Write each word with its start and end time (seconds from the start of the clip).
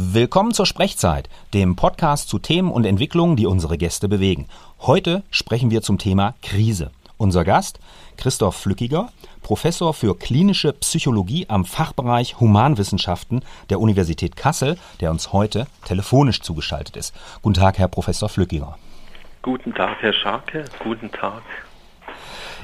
Willkommen 0.00 0.54
zur 0.54 0.64
Sprechzeit, 0.64 1.28
dem 1.54 1.74
Podcast 1.74 2.28
zu 2.28 2.38
Themen 2.38 2.70
und 2.70 2.84
Entwicklungen, 2.84 3.34
die 3.34 3.46
unsere 3.46 3.76
Gäste 3.76 4.08
bewegen. 4.08 4.46
Heute 4.78 5.24
sprechen 5.32 5.72
wir 5.72 5.82
zum 5.82 5.98
Thema 5.98 6.36
Krise. 6.40 6.92
Unser 7.16 7.42
Gast 7.42 7.80
Christoph 8.16 8.54
Flückiger, 8.54 9.08
Professor 9.42 9.92
für 9.92 10.16
klinische 10.16 10.72
Psychologie 10.72 11.46
am 11.48 11.64
Fachbereich 11.64 12.38
Humanwissenschaften 12.38 13.42
der 13.70 13.80
Universität 13.80 14.36
Kassel, 14.36 14.78
der 15.00 15.10
uns 15.10 15.32
heute 15.32 15.66
telefonisch 15.84 16.42
zugeschaltet 16.42 16.96
ist. 16.96 17.12
Guten 17.42 17.54
Tag, 17.54 17.78
Herr 17.78 17.88
Professor 17.88 18.28
Flückiger. 18.28 18.78
Guten 19.42 19.74
Tag, 19.74 19.96
Herr 20.00 20.12
Scharke. 20.12 20.64
Guten 20.78 21.10
Tag. 21.10 21.42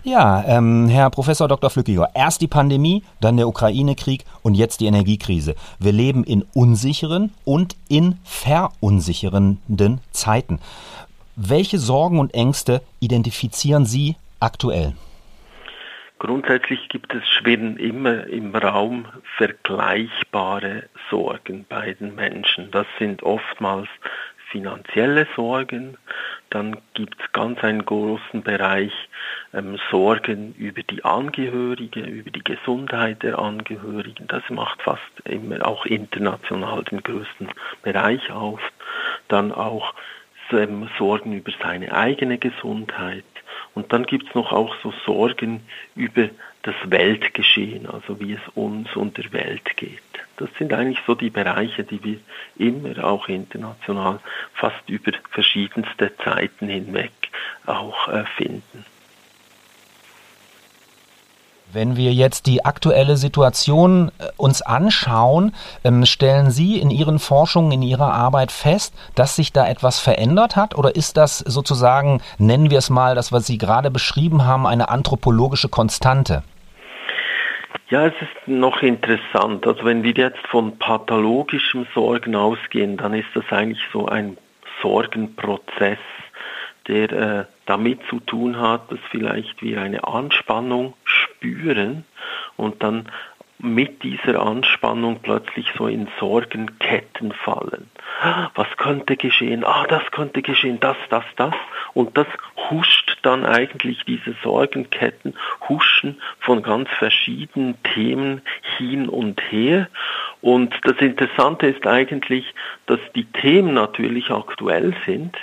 Ja, 0.07 0.45
ähm, 0.47 0.89
Herr 0.89 1.09
Professor 1.09 1.49
Dr. 1.49 1.71
Flückiger, 1.71 2.11
erst 2.15 2.43
die 2.43 2.47
Pandemie, 2.47 3.03
dann 3.23 3.39
der 3.39 3.49
Ukraine-Krieg 3.49 4.27
und 4.43 4.53
jetzt 4.53 4.83
die 4.83 4.87
Energiekrise. 4.87 5.55
Wir 5.79 5.93
leben 5.93 6.25
in 6.25 6.45
unsicheren 6.53 7.33
und 7.47 7.75
in 7.89 8.19
verunsichernden 8.23 10.03
Zeiten. 10.11 10.61
Welche 11.37 11.79
Sorgen 11.79 12.19
und 12.19 12.35
Ängste 12.35 12.83
identifizieren 13.01 13.87
Sie 13.87 14.17
aktuell? 14.41 14.93
Grundsätzlich 16.19 16.91
gibt 16.91 17.15
es 17.15 17.27
schwirren 17.27 17.79
immer 17.79 18.27
im 18.27 18.55
Raum 18.55 19.07
vergleichbare 19.39 20.85
Sorgen 21.09 21.65
bei 21.67 21.95
den 21.95 22.15
Menschen. 22.15 22.71
Das 22.71 22.87
sind 22.99 23.23
oftmals 23.23 23.89
finanzielle 24.51 25.27
Sorgen, 25.35 25.97
dann 26.51 26.77
gibt 26.95 27.21
es 27.21 27.33
ganz 27.33 27.63
einen 27.65 27.85
großen 27.85 28.43
Bereich 28.43 28.93
ähm, 29.53 29.79
Sorgen 29.91 30.55
über 30.55 30.83
die 30.83 31.05
Angehörigen, 31.05 32.05
über 32.05 32.31
die 32.31 32.45
Gesundheit 32.45 33.23
der 33.23 33.39
Angehörigen. 33.39 34.27
Das 34.29 34.43
macht 34.51 34.81
fast 34.83 35.03
immer 35.25 35.67
auch 35.67 35.85
international 35.87 36.85
den 36.85 37.03
größten 37.03 37.49
Bereich 37.83 38.31
auf. 38.31 38.61
Dann 39.29 39.53
auch 39.53 39.95
ähm, 40.53 40.89
Sorgen 40.99 41.33
über 41.33 41.53
seine 41.63 41.93
eigene 41.93 42.39
Gesundheit. 42.39 43.25
Und 43.75 43.93
dann 43.93 44.05
gibt 44.05 44.29
es 44.29 44.35
noch 44.35 44.53
auch 44.53 44.75
so 44.83 44.93
Sorgen 45.05 45.67
über 45.97 46.29
das 46.65 46.75
Weltgeschehen, 46.87 47.87
also 47.89 48.19
wie 48.21 48.33
es 48.33 48.41
uns 48.55 48.95
und 48.97 49.17
der 49.19 49.33
Welt 49.33 49.77
geht. 49.77 50.01
Das 50.39 50.49
sind 50.59 50.73
eigentlich 50.73 50.99
so 51.07 51.15
die 51.15 51.31
Bereiche, 51.31 51.85
die 51.85 52.03
wir 52.03 52.19
immer 52.57 53.05
auch 53.05 53.29
international 53.29 54.19
fast 54.55 54.89
über 54.89 55.13
verschiedenste 55.31 56.17
Zeiten 56.17 56.69
hinweg 56.69 57.13
auch 57.67 58.09
äh, 58.09 58.25
finden. 58.37 58.85
Wenn 61.73 61.97
wir 61.97 62.13
jetzt 62.13 62.47
die 62.47 62.65
aktuelle 62.65 63.17
Situation 63.17 64.11
äh, 64.19 64.29
uns 64.37 64.63
anschauen, 64.63 65.55
ähm, 65.83 66.07
stellen 66.07 66.51
Sie 66.51 66.79
in 66.79 66.91
Ihren 66.91 67.19
Forschungen, 67.19 67.73
in 67.73 67.83
Ihrer 67.83 68.13
Arbeit 68.13 68.53
fest, 68.53 68.95
dass 69.17 69.37
sich 69.37 69.53
da 69.53 69.67
etwas 69.69 69.99
verändert 69.99 70.57
hat? 70.57 70.77
Oder 70.77 70.95
ist 70.95 71.17
das 71.17 71.39
sozusagen, 71.41 72.23
nennen 72.39 72.71
wir 72.71 72.79
es 72.79 72.91
mal, 72.91 73.15
das, 73.15 73.33
was 73.33 73.47
Sie 73.47 73.59
gerade 73.59 73.91
beschrieben 73.91 74.45
haben, 74.45 74.67
eine 74.67 74.89
anthropologische 74.89 75.69
Konstante? 75.69 76.43
Ja, 77.91 78.07
es 78.07 78.15
ist 78.15 78.49
noch 78.49 78.83
interessant. 78.83 79.67
Also 79.67 79.85
wenn 79.85 80.03
wir 80.03 80.13
jetzt 80.13 80.47
von 80.47 80.79
pathologischem 80.79 81.87
Sorgen 81.95 82.35
ausgehen, 82.35 82.97
dann 82.97 83.13
ist 83.13 83.29
das 83.35 83.45
eigentlich 83.51 83.83
so 83.93 84.07
ein 84.07 84.39
Sorgenprozess, 84.81 85.99
der 86.89 87.13
äh, 87.13 87.45
damit 87.67 88.01
zu 88.09 88.21
tun 88.21 88.59
hat, 88.59 88.91
dass 88.91 88.99
vielleicht 89.11 89.63
wir 89.63 89.83
eine 89.83 90.05
Anspannung 90.05 90.95
spüren 91.05 92.05
und 92.57 92.83
dann 92.83 93.11
mit 93.59 94.03
dieser 94.03 94.43
Anspannung 94.43 95.21
plötzlich 95.23 95.67
so 95.77 95.87
in 95.87 96.09
Sorgenketten 96.19 97.33
fallen. 97.33 97.91
Was 98.55 98.69
könnte 98.77 99.17
geschehen? 99.17 99.65
Ah, 99.65 99.87
das 99.89 100.03
könnte 100.11 100.43
geschehen, 100.43 100.81
das, 100.81 100.97
das, 101.11 101.25
das. 101.37 101.55
Und 101.95 102.17
das 102.17 102.27
huscht 102.71 103.04
dann 103.25 103.45
eigentlich, 103.45 104.05
diese 104.05 104.35
Sorgenketten 104.43 105.35
huschen 105.69 106.21
von 106.41 106.63
ganz 106.63 106.89
verschiedenen 106.99 107.77
Themen 107.95 108.43
hin 108.79 109.09
und 109.09 109.41
her. 109.51 109.89
Und 110.41 110.75
das 110.83 110.99
Interessante 110.99 111.67
ist 111.67 111.87
eigentlich, 111.87 112.55
dass 112.87 113.01
die 113.15 113.25
Themen 113.25 113.75
natürlich 113.75 114.31
aktuell 114.31 114.95
sind, 115.07 115.37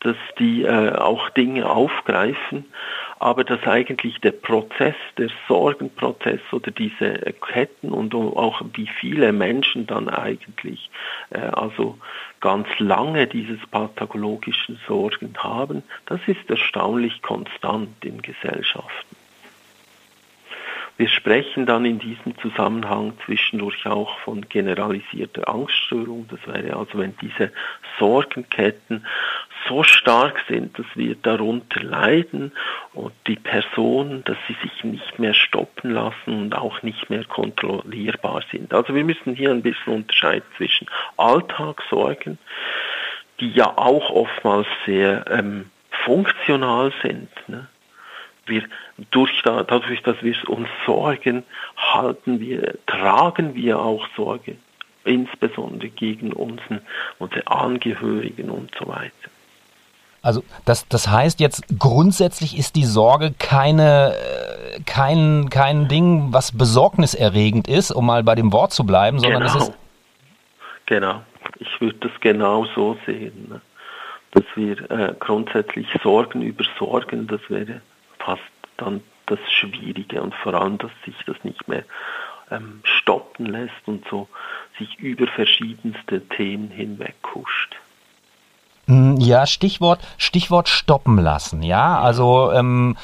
dass 0.00 0.16
die 0.38 0.62
äh, 0.62 0.92
auch 0.92 1.30
Dinge 1.30 1.68
aufgreifen, 1.68 2.66
aber 3.18 3.42
dass 3.42 3.66
eigentlich 3.66 4.20
der 4.20 4.32
Prozess, 4.32 4.94
der 5.16 5.30
Sorgenprozess 5.48 6.40
oder 6.52 6.70
diese 6.70 7.14
Ketten 7.40 7.90
und 7.90 8.14
auch 8.14 8.60
wie 8.74 8.86
viele 9.00 9.32
Menschen 9.32 9.86
dann 9.86 10.10
eigentlich 10.10 10.90
äh, 11.30 11.38
also 11.38 11.98
ganz 12.44 12.68
lange 12.78 13.26
dieses 13.26 13.58
pathologischen 13.70 14.78
Sorgen 14.86 15.32
haben, 15.38 15.82
das 16.04 16.20
ist 16.26 16.50
erstaunlich 16.50 17.22
konstant 17.22 18.04
in 18.04 18.20
Gesellschaften. 18.20 19.16
Wir 20.96 21.08
sprechen 21.08 21.66
dann 21.66 21.84
in 21.84 21.98
diesem 21.98 22.38
Zusammenhang 22.38 23.14
zwischendurch 23.24 23.84
auch 23.84 24.16
von 24.20 24.48
generalisierter 24.48 25.48
Angststörung. 25.48 26.28
Das 26.30 26.38
wäre 26.46 26.76
also, 26.76 26.98
wenn 26.98 27.16
diese 27.20 27.50
Sorgenketten 27.98 29.04
so 29.68 29.82
stark 29.82 30.40
sind, 30.48 30.78
dass 30.78 30.86
wir 30.94 31.16
darunter 31.16 31.82
leiden 31.82 32.52
und 32.92 33.12
die 33.26 33.36
Person, 33.36 34.22
dass 34.24 34.36
sie 34.46 34.56
sich 34.62 34.84
nicht 34.84 35.18
mehr 35.18 35.34
stoppen 35.34 35.90
lassen 35.90 36.42
und 36.42 36.54
auch 36.54 36.82
nicht 36.82 37.10
mehr 37.10 37.24
kontrollierbar 37.24 38.42
sind. 38.52 38.72
Also 38.72 38.94
wir 38.94 39.04
müssen 39.04 39.34
hier 39.34 39.50
ein 39.50 39.62
bisschen 39.62 39.94
unterscheiden 39.94 40.46
zwischen 40.56 40.86
Alltagssorgen, 41.16 42.38
die 43.40 43.50
ja 43.50 43.66
auch 43.76 44.10
oftmals 44.10 44.68
sehr 44.86 45.24
ähm, 45.28 45.70
funktional 46.04 46.92
sind. 47.02 47.30
Ne? 47.48 47.66
Wir, 48.46 48.62
durch, 49.10 49.30
dadurch, 49.42 50.02
dass 50.02 50.22
wir 50.22 50.34
uns 50.48 50.68
sorgen, 50.86 51.44
halten 51.76 52.40
wir, 52.40 52.74
tragen 52.86 53.54
wir 53.54 53.78
auch 53.78 54.06
Sorge, 54.16 54.56
insbesondere 55.04 55.88
gegen 55.88 56.32
unseren, 56.32 56.80
unsere 57.18 57.46
Angehörigen 57.46 58.50
und 58.50 58.70
so 58.78 58.88
weiter. 58.88 59.30
Also 60.24 60.42
das, 60.64 60.88
das 60.88 61.08
heißt 61.08 61.38
jetzt 61.40 61.78
grundsätzlich 61.78 62.56
ist 62.58 62.76
die 62.76 62.86
Sorge 62.86 63.34
keine, 63.38 64.14
äh, 64.14 64.80
kein, 64.86 65.50
kein 65.50 65.86
Ding, 65.86 66.32
was 66.32 66.56
besorgniserregend 66.56 67.68
ist, 67.68 67.90
um 67.90 68.06
mal 68.06 68.22
bei 68.22 68.34
dem 68.34 68.50
Wort 68.50 68.72
zu 68.72 68.84
bleiben, 68.86 69.18
sondern 69.18 69.42
genau. 69.42 69.56
es 69.56 69.68
ist. 69.68 69.72
Genau, 70.86 71.22
ich 71.58 71.80
würde 71.80 71.98
das 72.00 72.12
genau 72.20 72.64
so 72.74 72.96
sehen, 73.04 73.48
ne? 73.50 73.60
dass 74.30 74.44
wir 74.54 74.90
äh, 74.90 75.14
grundsätzlich 75.18 75.86
Sorgen 76.02 76.40
über 76.40 76.64
Sorgen, 76.78 77.26
das 77.26 77.40
wäre 77.48 77.82
fast 78.24 78.42
dann 78.76 79.02
das 79.26 79.38
Schwierige 79.50 80.22
und 80.22 80.34
vor 80.34 80.54
allem, 80.54 80.78
dass 80.78 80.90
sich 81.04 81.16
das 81.26 81.36
nicht 81.44 81.66
mehr 81.68 81.84
ähm, 82.50 82.80
stoppen 82.82 83.46
lässt 83.46 83.72
und 83.86 84.04
so 84.10 84.28
sich 84.78 84.98
über 84.98 85.26
verschiedenste 85.26 86.26
Themen 86.28 86.70
hinweg 86.70 87.16
huscht. 87.34 87.76
Hm, 88.86 89.16
ja, 89.18 89.46
Stichwort, 89.46 90.00
Stichwort 90.18 90.68
stoppen 90.68 91.18
lassen. 91.18 91.62
Ja, 91.62 92.00
also 92.00 92.52
ähm, 92.52 92.96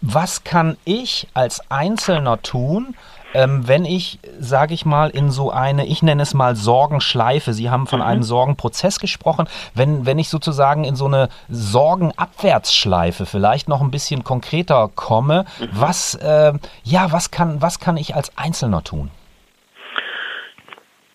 was 0.00 0.44
kann 0.44 0.76
ich 0.84 1.28
als 1.34 1.70
Einzelner 1.70 2.42
tun, 2.42 2.96
ähm, 3.34 3.68
wenn 3.68 3.84
ich, 3.84 4.18
sage 4.38 4.72
ich 4.72 4.86
mal, 4.86 5.10
in 5.10 5.30
so 5.30 5.50
eine, 5.50 5.86
ich 5.86 6.02
nenne 6.02 6.22
es 6.22 6.34
mal 6.34 6.56
Sorgenschleife, 6.56 7.52
Sie 7.52 7.68
haben 7.68 7.86
von 7.86 8.00
mhm. 8.00 8.06
einem 8.06 8.22
Sorgenprozess 8.22 9.00
gesprochen, 9.00 9.48
wenn, 9.74 10.06
wenn 10.06 10.18
ich 10.18 10.28
sozusagen 10.28 10.84
in 10.84 10.96
so 10.96 11.06
eine 11.06 11.28
Sorgenabwärtsschleife 11.48 13.26
vielleicht 13.26 13.68
noch 13.68 13.82
ein 13.82 13.90
bisschen 13.90 14.24
konkreter 14.24 14.90
komme, 14.94 15.44
mhm. 15.60 15.68
was, 15.72 16.14
äh, 16.14 16.52
ja, 16.84 17.12
was 17.12 17.30
kann, 17.30 17.60
was 17.60 17.80
kann 17.80 17.96
ich 17.96 18.14
als 18.14 18.36
Einzelner 18.38 18.82
tun? 18.82 19.10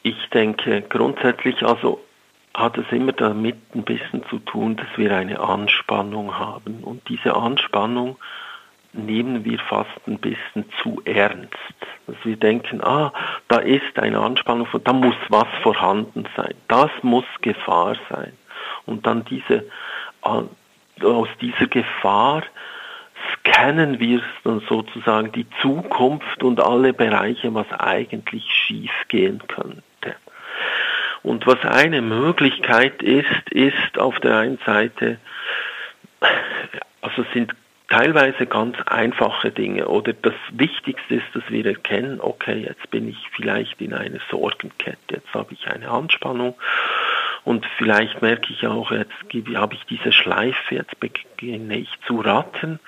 Ich 0.03 0.29
denke 0.33 0.81
grundsätzlich, 0.81 1.63
also 1.63 1.99
hat 2.53 2.77
es 2.77 2.85
immer 2.91 3.13
damit 3.13 3.57
ein 3.73 3.83
bisschen 3.83 4.23
zu 4.29 4.39
tun, 4.39 4.75
dass 4.75 4.87
wir 4.97 5.15
eine 5.15 5.39
Anspannung 5.39 6.37
haben. 6.37 6.83
Und 6.83 7.07
diese 7.07 7.35
Anspannung 7.35 8.17
nehmen 8.93 9.45
wir 9.45 9.59
fast 9.59 9.89
ein 10.07 10.19
bisschen 10.19 10.65
zu 10.81 11.01
ernst. 11.05 11.53
Dass 12.07 12.15
wir 12.23 12.37
denken, 12.37 12.81
ah, 12.83 13.13
da 13.47 13.57
ist 13.59 13.97
eine 13.99 14.19
Anspannung, 14.19 14.67
da 14.83 14.93
muss 14.93 15.15
was 15.29 15.47
vorhanden 15.61 16.27
sein. 16.35 16.55
Das 16.67 16.91
muss 17.01 17.25
Gefahr 17.41 17.95
sein. 18.09 18.33
Und 18.85 19.05
dann 19.05 19.25
diese, 19.25 19.65
aus 20.21 21.27
dieser 21.39 21.67
Gefahr 21.67 22.43
scannen 23.33 23.99
wir 23.99 24.21
dann 24.43 24.61
sozusagen 24.61 25.31
die 25.31 25.45
Zukunft 25.61 26.43
und 26.43 26.59
alle 26.59 26.93
Bereiche, 26.93 27.53
was 27.53 27.71
eigentlich 27.71 28.45
schief 28.51 28.91
gehen 29.07 29.41
könnte. 29.47 30.15
Und 31.21 31.45
was 31.45 31.63
eine 31.65 32.01
Möglichkeit 32.01 33.01
ist, 33.03 33.49
ist 33.51 33.97
auf 33.97 34.19
der 34.19 34.37
einen 34.37 34.59
Seite, 34.65 35.19
also 37.01 37.25
sind 37.33 37.53
teilweise 37.89 38.45
ganz 38.45 38.77
einfache 38.85 39.51
Dinge. 39.51 39.87
Oder 39.87 40.13
das 40.13 40.33
Wichtigste 40.51 41.15
ist, 41.15 41.27
dass 41.33 41.43
wir 41.49 41.65
erkennen, 41.65 42.19
okay, 42.21 42.65
jetzt 42.67 42.89
bin 42.91 43.09
ich 43.09 43.17
vielleicht 43.35 43.81
in 43.81 43.93
einer 43.93 44.19
Sorgenkette, 44.29 45.15
jetzt 45.15 45.33
habe 45.33 45.53
ich 45.53 45.67
eine 45.67 45.89
Anspannung. 45.89 46.55
Und 47.43 47.65
vielleicht 47.77 48.21
merke 48.21 48.51
ich 48.53 48.67
auch, 48.67 48.91
jetzt 48.91 49.13
habe 49.55 49.73
ich 49.73 49.83
diese 49.85 50.11
Schleife, 50.11 50.75
jetzt 50.75 50.99
beginne 50.99 51.77
ich 51.77 51.89
zu 52.05 52.19
rattern 52.19 52.79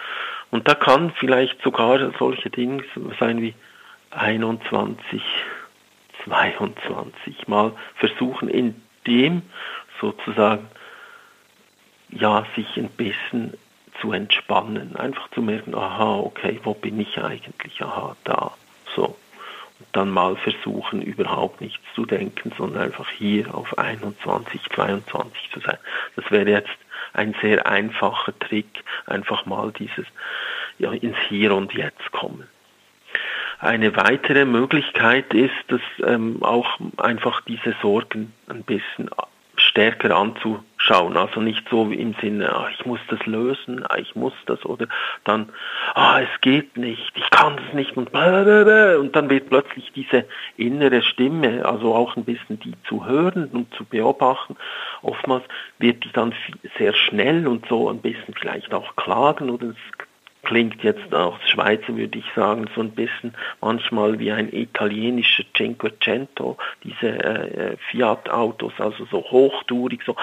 und 0.52 0.68
da 0.68 0.76
kann 0.76 1.12
vielleicht 1.12 1.62
sogar 1.62 2.12
solche 2.20 2.50
Dinge 2.50 2.84
sein 3.20 3.42
wie 3.42 3.56
21, 4.12 5.22
22 6.26 7.48
mal 7.48 7.72
versuchen, 7.96 8.50
in 8.50 8.76
dem 9.08 9.42
sozusagen 10.02 10.68
ja 12.10 12.46
sich 12.56 12.78
ein 12.78 12.90
bisschen 12.90 13.54
zu 14.02 14.12
entspannen, 14.12 14.96
einfach 14.96 15.30
zu 15.32 15.42
merken, 15.42 15.76
aha, 15.76 16.18
okay, 16.18 16.60
wo 16.64 16.74
bin 16.74 17.00
ich 17.00 17.18
eigentlich? 17.18 17.82
Aha, 17.82 18.16
da, 18.24 18.52
so. 18.96 19.16
Und 19.80 19.88
dann 19.94 20.10
mal 20.10 20.36
versuchen, 20.36 21.02
überhaupt 21.02 21.62
nichts 21.62 21.84
zu 21.96 22.06
denken, 22.06 22.52
sondern 22.58 22.84
einfach 22.84 23.10
hier 23.10 23.54
auf 23.54 23.78
21, 23.78 24.62
22 24.74 25.50
zu 25.52 25.60
sein. 25.60 25.78
Das 26.16 26.30
wäre 26.30 26.50
jetzt 26.50 26.70
ein 27.14 27.36
sehr 27.42 27.66
einfacher 27.66 28.38
Trick, 28.40 28.84
einfach 29.06 29.46
mal 29.46 29.72
dieses 29.72 30.06
ja, 30.78 30.92
ins 30.92 31.18
Hier 31.30 31.56
und 31.56 31.74
Jetzt 31.74 32.12
kommen. 32.12 32.48
Eine 33.60 33.96
weitere 33.96 34.46
Möglichkeit 34.46 35.34
ist, 35.34 35.54
dass 35.68 35.82
ähm, 36.04 36.42
auch 36.42 36.80
einfach 36.98 37.42
diese 37.42 37.76
Sorgen 37.82 38.34
ein 38.48 38.64
bisschen 38.64 39.10
stärker 39.56 40.16
anzuschauen. 40.16 40.66
Also 40.92 41.40
nicht 41.40 41.68
so 41.70 41.84
im 41.90 42.16
Sinne, 42.22 42.54
ah, 42.54 42.70
ich 42.78 42.86
muss 42.86 43.00
das 43.10 43.26
lösen, 43.26 43.86
ah, 43.88 43.98
ich 43.98 44.16
muss 44.16 44.34
das 44.46 44.66
oder 44.66 44.88
dann, 45.24 45.50
ah, 45.96 46.20
es 46.20 46.42
geht 46.42 46.76
nicht, 46.76 47.14
ich 47.16 47.30
kann 47.30 47.56
das 47.58 47.74
nicht 47.74 47.96
und, 47.96 48.14
und 48.14 49.16
dann 49.16 49.30
wird 49.30 49.50
plötzlich 49.50 49.92
diese 49.96 50.26
innere 50.58 51.02
Stimme, 51.02 51.66
also 51.66 51.96
auch 51.96 52.18
ein 52.18 52.26
bisschen 52.26 52.60
die 52.60 52.74
zu 52.88 53.06
hören 53.06 53.46
und 53.54 53.74
zu 53.76 53.86
beobachten. 53.86 54.58
Oftmals 55.02 55.44
wird 55.80 56.04
die 56.04 56.12
dann 56.12 56.34
sehr 56.78 56.94
schnell 56.94 57.48
und 57.48 57.68
so 57.68 57.90
ein 57.90 58.00
bisschen 58.00 58.34
vielleicht 58.34 58.74
auch 58.74 58.96
klagen 58.96 59.50
oder 59.50 59.68
es 59.68 59.98
klingt 60.44 60.84
jetzt 60.84 61.14
aus 61.14 61.36
Schweizer, 61.46 61.96
würde 61.96 62.18
ich 62.18 62.26
sagen, 62.36 62.66
so 62.76 62.82
ein 62.82 62.92
bisschen 62.92 63.34
manchmal 63.62 64.20
wie 64.20 64.32
ein 64.32 64.52
italienischer 64.52 65.44
Cinquecento, 65.56 66.58
diese 66.84 67.08
äh, 67.08 67.78
Fiat-Autos, 67.90 68.74
also 68.80 69.06
so 69.06 69.22
hochtourig, 69.24 70.02
so 70.06 70.16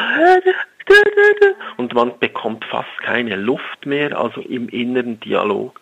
und 1.77 1.95
man 1.95 2.19
bekommt 2.19 2.65
fast 2.65 2.97
keine 3.03 3.37
Luft 3.37 3.87
mehr, 3.87 4.19
also 4.19 4.41
im 4.41 4.69
inneren 4.69 5.21
Dialog. 5.21 5.81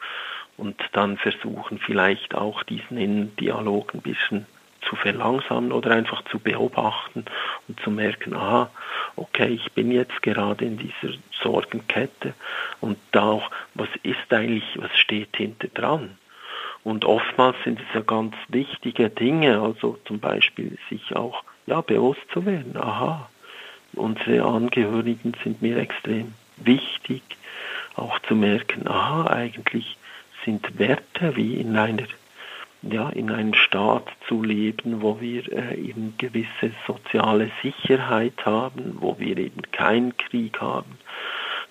Und 0.56 0.80
dann 0.92 1.16
versuchen 1.18 1.78
vielleicht 1.78 2.34
auch 2.34 2.62
diesen 2.62 2.96
inneren 2.96 3.36
Dialog 3.36 3.94
ein 3.94 4.00
bisschen 4.00 4.46
zu 4.88 4.96
verlangsamen 4.96 5.72
oder 5.72 5.90
einfach 5.90 6.22
zu 6.30 6.38
beobachten 6.38 7.24
und 7.68 7.80
zu 7.80 7.90
merken, 7.90 8.34
aha, 8.34 8.70
okay, 9.16 9.48
ich 9.48 9.72
bin 9.72 9.90
jetzt 9.90 10.22
gerade 10.22 10.64
in 10.64 10.78
dieser 10.78 11.14
Sorgenkette 11.42 12.34
und 12.80 12.98
da 13.12 13.24
auch, 13.24 13.50
was 13.74 13.88
ist 14.02 14.32
eigentlich, 14.32 14.64
was 14.76 14.96
steht 14.96 15.36
hinter 15.36 15.68
dran? 15.68 16.18
Und 16.84 17.04
oftmals 17.04 17.56
sind 17.64 17.80
es 17.80 17.86
ja 17.94 18.00
ganz 18.00 18.34
wichtige 18.48 19.10
Dinge, 19.10 19.60
also 19.60 19.98
zum 20.04 20.20
Beispiel 20.20 20.78
sich 20.88 21.16
auch 21.16 21.42
ja, 21.66 21.80
bewusst 21.80 22.22
zu 22.32 22.46
werden, 22.46 22.76
aha, 22.76 23.28
unsere 23.94 24.44
Angehörigen 24.44 25.32
sind 25.42 25.62
mir 25.62 25.78
extrem 25.78 26.34
wichtig, 26.58 27.22
auch 27.96 28.18
zu 28.20 28.36
merken, 28.36 28.86
aha, 28.86 29.26
eigentlich 29.26 29.96
sind 30.44 30.78
Werte 30.78 31.34
wie 31.36 31.54
in 31.54 31.76
einer 31.76 32.06
ja, 32.90 33.08
in 33.10 33.30
einem 33.30 33.54
Staat 33.54 34.06
zu 34.28 34.42
leben, 34.42 35.02
wo 35.02 35.20
wir 35.20 35.50
äh, 35.52 35.74
eben 35.76 36.14
gewisse 36.18 36.72
soziale 36.86 37.50
Sicherheit 37.62 38.44
haben, 38.44 38.96
wo 39.00 39.18
wir 39.18 39.36
eben 39.38 39.62
keinen 39.72 40.16
Krieg 40.16 40.60
haben, 40.60 40.98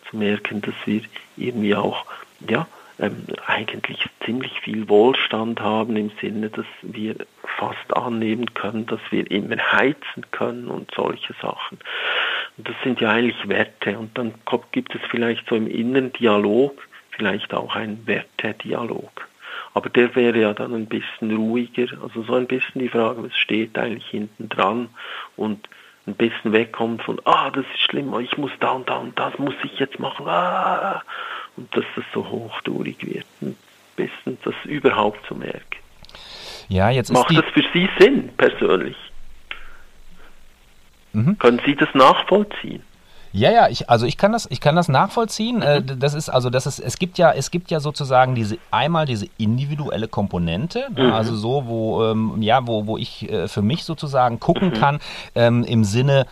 zu 0.09 0.17
merken, 0.17 0.61
dass 0.61 0.75
wir 0.85 1.01
irgendwie 1.37 1.75
auch 1.75 2.05
ja, 2.47 2.67
ähm, 2.99 3.25
eigentlich 3.45 4.05
ziemlich 4.23 4.59
viel 4.61 4.87
Wohlstand 4.87 5.59
haben 5.59 5.95
im 5.97 6.11
Sinne, 6.21 6.49
dass 6.49 6.65
wir 6.81 7.15
fast 7.57 7.95
annehmen 7.95 8.53
können, 8.53 8.85
dass 8.85 9.01
wir 9.09 9.29
immer 9.29 9.57
heizen 9.57 10.29
können 10.31 10.67
und 10.67 10.91
solche 10.95 11.33
Sachen. 11.41 11.79
Und 12.57 12.69
das 12.69 12.75
sind 12.83 13.01
ja 13.01 13.11
eigentlich 13.11 13.47
Werte. 13.49 13.97
Und 13.97 14.17
dann 14.17 14.33
gibt 14.71 14.95
es 14.95 15.01
vielleicht 15.09 15.47
so 15.49 15.55
im 15.55 15.67
inneren 15.67 16.13
Dialog 16.13 16.87
vielleicht 17.11 17.53
auch 17.53 17.75
einen 17.75 18.05
Wertedialog. 18.07 19.27
Aber 19.75 19.89
der 19.89 20.15
wäre 20.15 20.39
ja 20.39 20.53
dann 20.53 20.73
ein 20.73 20.85
bisschen 20.85 21.35
ruhiger. 21.35 21.87
Also 22.01 22.23
so 22.23 22.33
ein 22.33 22.47
bisschen 22.47 22.81
die 22.81 22.87
Frage, 22.87 23.21
was 23.21 23.35
steht 23.35 23.77
eigentlich 23.77 24.07
hinten 24.07 24.47
dran 24.47 24.87
und 25.35 25.67
ein 26.07 26.15
bisschen 26.15 26.53
wegkommt 26.53 27.03
von, 27.03 27.19
ah, 27.25 27.51
das 27.51 27.65
ist 27.73 27.81
schlimm, 27.81 28.17
ich 28.21 28.37
muss 28.37 28.51
da 28.61 28.71
und 28.71 28.87
da 28.87 28.95
und 28.95 29.19
das 29.19 29.37
muss 29.37 29.53
ich 29.63 29.77
jetzt 29.77 29.99
machen, 29.99 30.27
ah, 30.29 31.03
und 31.57 31.75
dass 31.75 31.83
das 31.95 32.05
so 32.13 32.25
hochtourig 32.25 33.05
wird. 33.05 33.25
Ein 33.41 33.57
bisschen 33.97 34.37
das 34.45 34.55
überhaupt 34.63 35.25
zu 35.27 35.35
merken. 35.35 35.79
Ja, 36.69 36.89
jetzt 36.89 37.11
Macht 37.11 37.31
ist 37.31 37.41
das 37.41 37.51
für 37.51 37.63
Sie 37.73 37.89
Sinn, 37.99 38.29
persönlich? 38.37 38.95
Mhm. 41.11 41.37
Können 41.37 41.61
Sie 41.65 41.75
das 41.75 41.93
nachvollziehen? 41.93 42.81
Ja, 43.35 43.51
ja, 43.51 43.67
ich, 43.67 43.89
also 43.89 44.05
ich 44.05 44.15
kann 44.17 44.31
das, 44.31 44.47
ich 44.49 44.61
kann 44.61 44.77
das 44.77 44.87
nachvollziehen. 44.87 45.61
Äh, 45.61 45.81
mhm. 45.81 45.99
Das 45.99 46.13
ist, 46.13 46.29
also 46.29 46.49
das 46.49 46.65
ist, 46.65 46.79
es 46.79 46.97
gibt 46.97 47.17
ja, 47.17 47.33
es 47.33 47.51
gibt 47.51 47.69
ja 47.69 47.81
sozusagen 47.81 48.33
diese 48.33 48.57
einmal 48.71 49.05
diese 49.05 49.27
individuelle 49.37 50.07
Komponente, 50.07 50.87
ne, 50.95 51.07
mhm. 51.07 51.13
also 51.13 51.35
so, 51.35 51.63
wo, 51.67 52.05
ähm, 52.05 52.41
ja, 52.41 52.65
wo, 52.65 52.87
wo 52.87 52.97
ich 52.97 53.29
äh, 53.29 53.49
für 53.49 53.61
mich 53.61 53.83
sozusagen 53.83 54.39
gucken 54.39 54.69
mhm. 54.69 54.73
kann, 54.73 54.99
ähm, 55.35 55.65
im 55.65 55.83
Sinne, 55.83 56.27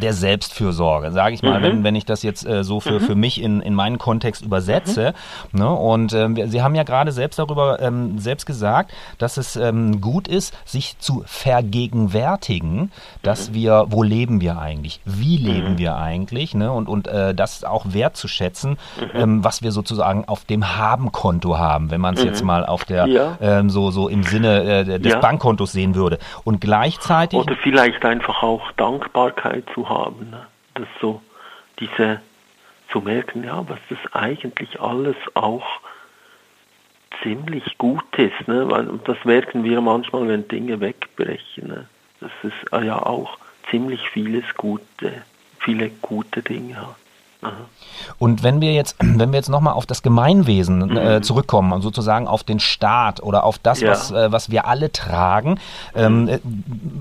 der 0.00 0.12
Selbstfürsorge, 0.12 1.12
sage 1.12 1.34
ich 1.34 1.42
mal, 1.42 1.58
mhm. 1.58 1.64
wenn, 1.64 1.84
wenn 1.84 1.94
ich 1.94 2.04
das 2.04 2.22
jetzt 2.22 2.46
äh, 2.46 2.64
so 2.64 2.80
für, 2.80 3.00
mhm. 3.00 3.00
für 3.00 3.14
mich 3.14 3.42
in, 3.42 3.60
in 3.60 3.74
meinen 3.74 3.98
Kontext 3.98 4.44
übersetze. 4.44 5.14
Mhm. 5.52 5.60
Ne? 5.60 5.70
Und 5.70 6.12
ähm, 6.12 6.36
Sie 6.50 6.62
haben 6.62 6.74
ja 6.74 6.82
gerade 6.82 7.12
selbst 7.12 7.38
darüber 7.38 7.80
ähm, 7.80 8.18
selbst 8.18 8.46
gesagt, 8.46 8.92
dass 9.18 9.36
es 9.36 9.56
ähm, 9.56 10.00
gut 10.00 10.28
ist, 10.28 10.56
sich 10.64 10.98
zu 10.98 11.22
vergegenwärtigen, 11.26 12.92
dass 13.22 13.50
mhm. 13.50 13.54
wir, 13.54 13.84
wo 13.88 14.02
leben 14.02 14.40
wir 14.40 14.58
eigentlich, 14.58 15.00
wie 15.04 15.36
leben 15.36 15.72
mhm. 15.72 15.78
wir 15.78 15.96
eigentlich, 15.96 16.54
ne? 16.54 16.72
und, 16.72 16.88
und 16.88 17.08
äh, 17.08 17.34
das 17.34 17.64
auch 17.64 17.86
wertzuschätzen, 17.88 18.72
mhm. 18.72 19.20
ähm, 19.20 19.44
was 19.44 19.62
wir 19.62 19.72
sozusagen 19.72 20.24
auf 20.26 20.44
dem 20.44 20.76
Haben-Konto 20.76 21.58
haben, 21.58 21.90
wenn 21.90 22.00
man 22.00 22.14
es 22.14 22.24
jetzt 22.24 22.44
mal 22.44 22.64
auf 22.66 22.84
der 22.84 23.06
ja. 23.06 23.36
ähm, 23.40 23.70
so, 23.70 23.90
so 23.90 24.08
im 24.08 24.22
Sinne 24.22 24.62
äh, 24.62 24.98
des 24.98 25.12
ja. 25.12 25.18
Bankkontos 25.20 25.72
sehen 25.72 25.94
würde. 25.94 26.18
Und 26.44 26.60
gleichzeitig. 26.60 27.38
Oder 27.38 27.56
vielleicht 27.56 28.04
einfach 28.04 28.42
auch 28.42 28.72
Dankbarkeit 28.76 29.61
Zu 29.74 29.88
haben, 29.88 30.30
ne? 30.30 30.46
das 30.74 30.88
so 31.00 31.22
diese 31.78 32.20
zu 32.90 33.00
merken, 33.00 33.44
ja, 33.44 33.66
was 33.68 33.78
das 33.88 33.98
eigentlich 34.12 34.80
alles 34.80 35.16
auch 35.34 35.80
ziemlich 37.22 37.78
gut 37.78 38.04
ist, 38.16 38.48
ne? 38.48 38.66
Und 38.66 39.06
das 39.08 39.24
merken 39.24 39.64
wir 39.64 39.80
manchmal, 39.80 40.28
wenn 40.28 40.46
Dinge 40.48 40.80
wegbrechen, 40.80 41.68
ne? 41.68 41.88
dass 42.20 42.30
es 42.42 42.84
ja 42.84 42.98
auch 42.98 43.38
ziemlich 43.70 44.08
vieles 44.10 44.44
Gute, 44.56 45.22
viele 45.58 45.90
gute 46.02 46.42
Dinge 46.42 46.76
hat. 46.76 47.01
Und 48.18 48.42
wenn 48.42 48.60
wir 48.60 48.72
jetzt, 48.72 48.96
wenn 49.00 49.32
wir 49.32 49.38
jetzt 49.38 49.48
nochmal 49.48 49.74
auf 49.74 49.86
das 49.86 50.02
Gemeinwesen 50.02 50.96
äh, 50.96 51.18
mhm. 51.18 51.22
zurückkommen 51.22 51.72
und 51.72 51.82
sozusagen 51.82 52.28
auf 52.28 52.44
den 52.44 52.60
Staat 52.60 53.22
oder 53.22 53.44
auf 53.44 53.58
das, 53.58 53.80
ja. 53.80 53.90
was, 53.90 54.10
äh, 54.10 54.30
was 54.30 54.50
wir 54.50 54.66
alle 54.66 54.92
tragen, 54.92 55.58
ähm, 55.94 56.22
mhm. 56.22 56.28
äh, 56.28 56.40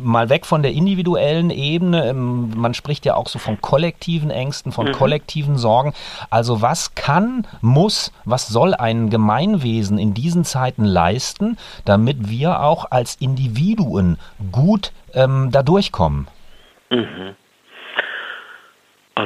mal 0.04 0.30
weg 0.30 0.46
von 0.46 0.62
der 0.62 0.72
individuellen 0.74 1.50
Ebene, 1.50 2.08
ähm, 2.08 2.52
man 2.56 2.74
spricht 2.74 3.06
ja 3.06 3.16
auch 3.16 3.28
so 3.28 3.40
von 3.40 3.62
kollektiven 3.62 4.32
Ängsten, 4.32 4.72
von 4.72 4.88
mhm. 4.88 4.94
kollektiven 4.94 5.58
Sorgen. 5.58 5.94
Also 6.30 6.62
was 6.62 6.96
kann, 6.96 7.48
muss, 7.62 8.12
was 8.26 8.48
soll 8.48 8.74
ein 8.74 9.10
Gemeinwesen 9.10 9.98
in 9.98 10.14
diesen 10.14 10.44
Zeiten 10.44 10.86
leisten, 10.86 11.58
damit 11.86 12.30
wir 12.30 12.62
auch 12.64 12.90
als 12.90 13.16
Individuen 13.16 14.18
gut 14.52 14.92
ähm, 15.14 15.50
da 15.52 15.64
durchkommen? 15.64 16.28
Mhm. 16.90 17.36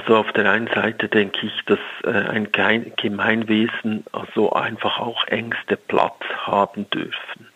Also 0.06 0.18
auf 0.18 0.32
der 0.34 0.52
einen 0.52 0.68
Seite 0.68 1.08
denke 1.08 1.48
ich, 1.48 1.66
dass 1.66 1.80
äh, 2.04 2.10
ein 2.12 2.52
Gemeinwesen 2.52 4.04
also 4.12 4.54
einfach 4.54 5.00
auch 5.00 5.26
Ängste 5.26 5.78
Platz 5.78 6.22
haben 6.44 6.88
dürfen. 6.92 7.48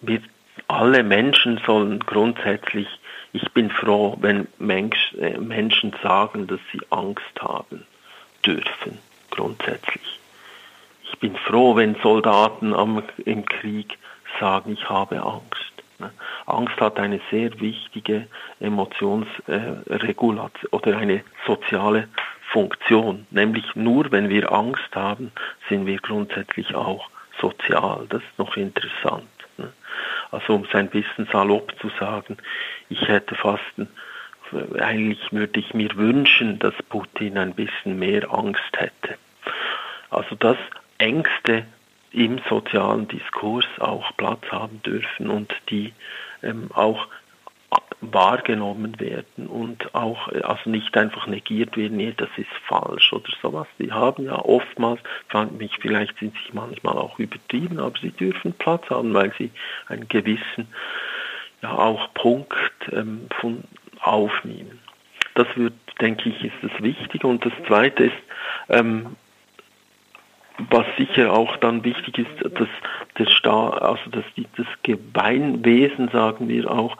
Wir, 0.00 0.20
alle 0.66 1.04
Menschen 1.04 1.60
sollen 1.64 2.00
grundsätzlich, 2.00 2.88
ich 3.32 3.52
bin 3.52 3.70
froh, 3.70 4.16
wenn 4.20 4.48
Mensch, 4.58 5.14
äh, 5.20 5.38
Menschen 5.38 5.94
sagen, 6.02 6.48
dass 6.48 6.58
sie 6.72 6.80
Angst 6.90 7.40
haben 7.40 7.86
dürfen, 8.44 8.98
grundsätzlich. 9.30 10.18
Ich 11.04 11.16
bin 11.20 11.36
froh, 11.36 11.76
wenn 11.76 11.94
Soldaten 12.02 12.74
am, 12.74 13.04
im 13.24 13.44
Krieg 13.44 13.96
sagen, 14.40 14.72
ich 14.72 14.88
habe 14.88 15.22
Angst. 15.22 15.75
Ne? 15.98 16.10
Angst 16.46 16.80
hat 16.80 16.98
eine 16.98 17.20
sehr 17.30 17.60
wichtige 17.60 18.26
Emotionsregulation 18.60 20.70
oder 20.70 20.98
eine 20.98 21.22
soziale 21.46 22.08
Funktion, 22.52 23.26
nämlich 23.30 23.74
nur 23.74 24.10
wenn 24.12 24.28
wir 24.28 24.52
Angst 24.52 24.94
haben, 24.94 25.32
sind 25.68 25.86
wir 25.86 25.98
grundsätzlich 25.98 26.74
auch 26.74 27.08
sozial. 27.40 28.06
Das 28.08 28.22
ist 28.22 28.38
noch 28.38 28.56
interessant. 28.56 29.28
Ne? 29.58 29.72
Also 30.30 30.54
um 30.54 30.64
es 30.64 30.74
ein 30.74 30.88
bisschen 30.88 31.26
salopp 31.32 31.74
zu 31.80 31.90
sagen, 32.00 32.36
ich 32.88 33.08
hätte 33.08 33.34
fast, 33.34 33.62
eigentlich 34.78 35.32
würde 35.32 35.58
ich 35.58 35.74
mir 35.74 35.94
wünschen, 35.96 36.58
dass 36.58 36.74
Putin 36.88 37.38
ein 37.38 37.54
bisschen 37.54 37.98
mehr 37.98 38.32
Angst 38.32 38.72
hätte. 38.76 39.16
Also 40.10 40.36
dass 40.36 40.58
Ängste 40.98 41.66
im 42.12 42.40
sozialen 42.48 43.08
Diskurs 43.08 43.66
auch 43.78 44.16
Platz 44.16 44.42
haben 44.50 44.82
dürfen 44.82 45.28
und 45.28 45.54
die 45.70 45.92
ähm, 46.42 46.70
auch 46.72 47.08
wahrgenommen 48.00 48.98
werden 49.00 49.46
und 49.46 49.94
auch 49.94 50.28
also 50.28 50.70
nicht 50.70 50.96
einfach 50.96 51.26
negiert 51.26 51.76
werden, 51.76 51.96
nee, 51.96 52.14
das 52.16 52.28
ist 52.36 52.50
falsch 52.66 53.12
oder 53.12 53.30
sowas. 53.42 53.66
Die 53.78 53.92
haben 53.92 54.24
ja 54.24 54.36
oftmals, 54.36 55.00
mich, 55.58 55.72
vielleicht 55.80 56.18
sind 56.18 56.34
sie 56.34 56.52
manchmal 56.52 56.96
auch 56.96 57.18
übertrieben, 57.18 57.78
aber 57.78 57.98
sie 58.00 58.10
dürfen 58.10 58.52
Platz 58.52 58.88
haben, 58.90 59.14
weil 59.14 59.32
sie 59.38 59.50
einen 59.88 60.08
gewissen 60.08 60.68
ja 61.62 61.72
auch 61.72 62.12
Punkt 62.14 62.72
ähm, 62.92 63.26
von 63.40 63.64
aufnehmen. 64.00 64.78
Das 65.34 65.46
wird, 65.56 65.74
denke 66.00 66.30
ich, 66.30 66.44
ist 66.44 66.56
das 66.62 66.82
Wichtige. 66.82 67.26
Und 67.26 67.44
das 67.44 67.52
Zweite 67.66 68.04
ist, 68.04 68.16
ähm, 68.68 69.16
was 70.70 70.86
sicher 70.96 71.32
auch 71.32 71.56
dann 71.58 71.84
wichtig 71.84 72.18
ist, 72.18 72.58
dass 72.58 72.68
der 73.18 73.26
Staat, 73.26 73.82
also 73.82 74.10
dass 74.10 74.24
die, 74.36 74.46
das 74.56 74.66
Gemeinwesen, 74.82 76.08
sagen 76.08 76.48
wir 76.48 76.70
auch, 76.70 76.96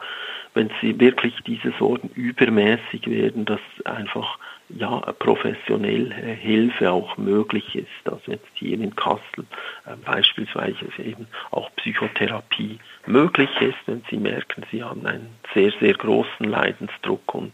wenn 0.53 0.71
sie 0.81 0.99
wirklich 0.99 1.35
diese 1.45 1.71
Sorgen 1.77 2.09
übermäßig 2.15 3.07
werden, 3.07 3.45
dass 3.45 3.59
einfach 3.85 4.39
ja 4.69 4.99
professionelle 5.19 6.13
Hilfe 6.15 6.91
auch 6.91 7.15
möglich 7.17 7.75
ist. 7.75 8.11
Also 8.11 8.31
jetzt 8.31 8.47
hier 8.55 8.79
in 8.79 8.95
Kassel 8.95 9.45
äh, 9.85 9.95
beispielsweise 10.03 10.85
eben 10.97 11.27
auch 11.51 11.69
Psychotherapie 11.75 12.79
möglich 13.05 13.49
ist, 13.61 13.77
wenn 13.85 14.03
Sie 14.09 14.17
merken, 14.17 14.65
Sie 14.71 14.83
haben 14.83 15.05
einen 15.05 15.29
sehr, 15.53 15.71
sehr 15.79 15.93
großen 15.93 16.45
Leidensdruck 16.45 17.33
und 17.33 17.53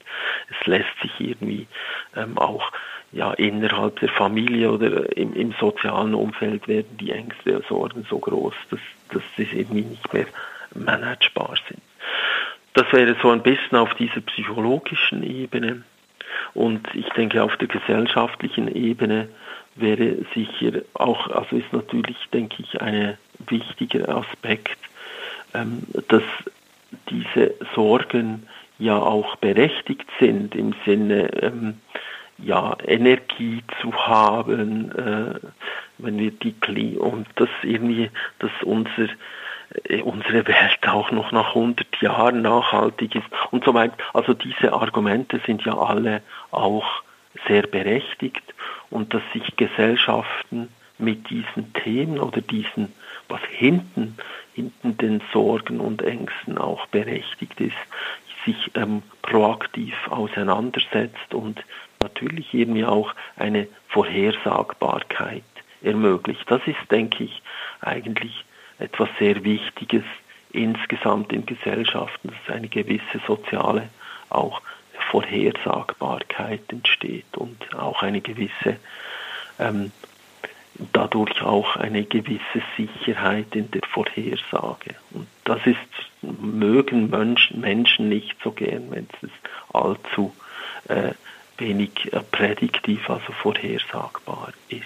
es 0.49 0.65
lässt 0.65 0.97
sich 1.01 1.11
irgendwie 1.19 1.67
ähm, 2.15 2.37
auch 2.37 2.71
ja, 3.13 3.31
innerhalb 3.33 3.99
der 3.99 4.09
Familie 4.09 4.71
oder 4.71 5.15
im, 5.15 5.33
im 5.33 5.53
sozialen 5.59 6.15
Umfeld 6.15 6.67
werden 6.67 6.97
die 6.97 7.11
Ängste 7.11 7.57
und 7.57 7.65
Sorgen 7.67 8.05
so 8.09 8.17
groß, 8.17 8.55
dass, 8.71 8.79
dass 9.11 9.23
sie 9.37 9.43
irgendwie 9.43 9.83
nicht 9.83 10.13
mehr 10.13 10.25
managebar 10.73 11.55
sind. 11.69 11.81
Das 12.73 12.91
wäre 12.91 13.15
so 13.21 13.29
ein 13.29 13.43
bisschen 13.43 13.77
auf 13.77 13.93
dieser 13.95 14.21
psychologischen 14.21 15.21
Ebene. 15.23 15.83
Und 16.55 16.87
ich 16.95 17.07
denke, 17.09 17.43
auf 17.43 17.55
der 17.57 17.67
gesellschaftlichen 17.67 18.73
Ebene 18.73 19.29
wäre 19.75 20.17
sicher 20.33 20.81
auch, 20.95 21.29
also 21.29 21.55
ist 21.55 21.71
natürlich, 21.71 22.17
denke 22.31 22.63
ich, 22.63 22.81
ein 22.81 23.17
wichtiger 23.47 24.09
Aspekt, 24.09 24.77
ähm, 25.53 25.83
dass 26.07 26.23
diese 27.09 27.53
Sorgen 27.75 28.47
ja 28.79 28.97
auch 28.97 29.35
berechtigt 29.37 30.07
sind 30.19 30.55
im 30.55 30.73
Sinne, 30.85 31.29
ähm, 31.41 31.79
ja, 32.37 32.75
Energie 32.85 33.63
zu 33.81 33.93
haben, 33.93 34.91
äh, 34.91 35.39
wenn 35.97 36.17
wir 36.17 36.31
die 36.31 36.53
Kli 36.53 36.97
und 36.97 37.27
das 37.35 37.49
irgendwie, 37.61 38.09
dass 38.39 38.51
unser 38.63 39.07
äh, 39.85 40.01
unsere 40.01 40.47
Welt 40.47 40.87
auch 40.87 41.11
noch 41.11 41.31
nach 41.31 41.49
100 41.49 42.01
Jahren 42.01 42.41
nachhaltig 42.41 43.15
ist 43.15 43.25
und 43.51 43.63
so 43.63 43.73
weiter. 43.73 43.95
Also 44.13 44.33
diese 44.33 44.73
Argumente 44.73 45.39
sind 45.45 45.63
ja 45.65 45.77
alle 45.77 46.21
auch 46.51 47.03
sehr 47.47 47.63
berechtigt 47.63 48.43
und 48.89 49.13
dass 49.13 49.23
sich 49.33 49.55
Gesellschaften 49.55 50.69
mit 50.99 51.29
diesen 51.29 51.73
Themen 51.73 52.19
oder 52.19 52.41
diesen, 52.41 52.93
was 53.27 53.41
hinten, 53.49 54.15
hinten 54.53 54.97
den 54.97 55.21
Sorgen 55.31 55.79
und 55.79 56.03
Ängsten 56.03 56.57
auch 56.57 56.85
berechtigt 56.87 57.59
ist, 57.59 57.73
sich 58.45 58.71
ähm, 58.75 59.01
proaktiv 59.21 59.95
auseinandersetzt 60.09 61.33
und 61.33 61.63
natürlich 62.03 62.53
irgendwie 62.53 62.85
auch 62.85 63.13
eine 63.35 63.67
Vorhersagbarkeit 63.89 65.43
ermöglicht. 65.81 66.43
Das 66.47 66.61
ist, 66.65 66.91
denke 66.91 67.25
ich, 67.25 67.41
eigentlich 67.81 68.45
etwas 68.79 69.09
sehr 69.19 69.43
Wichtiges 69.43 70.03
insgesamt 70.51 71.33
in 71.33 71.45
Gesellschaften, 71.45 72.29
dass 72.29 72.55
eine 72.55 72.67
gewisse 72.67 73.19
soziale 73.25 73.89
auch 74.29 74.61
Vorhersagbarkeit 75.11 76.61
entsteht 76.69 77.25
und 77.35 77.75
auch 77.75 78.03
eine 78.03 78.21
gewisse 78.21 78.77
ähm, 79.59 79.91
dadurch 80.91 81.41
auch 81.41 81.75
eine 81.75 82.03
gewisse 82.03 82.61
Sicherheit 82.77 83.55
in 83.55 83.69
der 83.71 83.81
Vorhersage. 83.87 84.95
Und 85.11 85.27
das 85.43 85.59
ist, 85.65 85.77
mögen 86.21 87.09
Menschen 87.09 88.09
nicht 88.09 88.35
so 88.43 88.51
gern, 88.51 88.89
wenn 88.89 89.07
es 89.21 89.29
allzu 89.73 90.33
äh, 90.87 91.13
wenig 91.57 92.11
äh, 92.11 92.19
prädiktiv, 92.31 93.09
also 93.09 93.31
vorhersagbar 93.41 94.49
ist. 94.69 94.83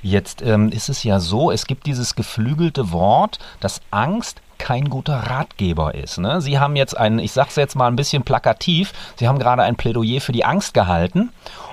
Jetzt 0.00 0.42
ähm, 0.42 0.70
ist 0.70 0.88
es 0.88 1.04
ja 1.04 1.20
so, 1.20 1.50
es 1.50 1.66
gibt 1.66 1.86
dieses 1.86 2.14
geflügelte 2.14 2.92
Wort, 2.92 3.38
dass 3.60 3.80
Angst 3.90 4.40
kein 4.58 4.88
guter 4.88 5.14
Ratgeber 5.14 5.94
ist. 5.94 6.18
Ne? 6.18 6.40
Sie 6.40 6.58
haben 6.58 6.76
jetzt 6.76 6.96
ein, 6.96 7.18
ich 7.18 7.32
sage 7.32 7.48
es 7.50 7.56
jetzt 7.56 7.74
mal 7.74 7.88
ein 7.88 7.96
bisschen 7.96 8.22
plakativ, 8.22 8.92
Sie 9.16 9.26
haben 9.26 9.38
gerade 9.38 9.62
ein 9.62 9.76
Plädoyer 9.76 10.20
für 10.20 10.32
die 10.32 10.44
Angst 10.44 10.72
gehalten. 10.74 11.30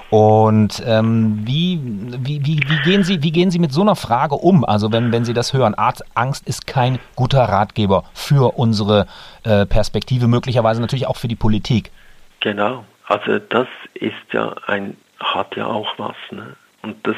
Und 0.09 0.81
ähm, 0.87 1.41
wie, 1.45 1.79
wie, 1.83 2.43
wie, 2.43 2.59
wie, 2.67 2.81
gehen 2.81 3.03
Sie, 3.03 3.21
wie 3.21 3.31
gehen 3.31 3.51
Sie 3.51 3.59
mit 3.59 3.71
so 3.71 3.81
einer 3.81 3.95
Frage 3.95 4.35
um? 4.35 4.65
Also 4.65 4.91
wenn, 4.91 5.11
wenn 5.11 5.23
Sie 5.23 5.35
das 5.35 5.53
hören, 5.53 5.75
Arzt, 5.75 6.03
Angst 6.15 6.47
ist 6.47 6.65
kein 6.65 6.97
guter 7.15 7.43
Ratgeber 7.43 8.05
für 8.13 8.57
unsere 8.57 9.05
äh, 9.43 9.67
Perspektive, 9.67 10.27
möglicherweise 10.27 10.81
natürlich 10.81 11.05
auch 11.05 11.17
für 11.17 11.27
die 11.27 11.35
Politik. 11.35 11.91
Genau, 12.39 12.85
also 13.09 13.39
das 13.39 13.67
ist 13.95 14.13
ja 14.31 14.55
ein, 14.67 14.95
hat 15.19 15.55
ja 15.55 15.65
auch 15.65 15.97
was. 15.97 16.15
Ne? 16.29 16.55
Und 16.83 17.05
das, 17.07 17.15